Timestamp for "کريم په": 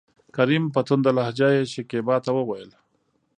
0.35-0.81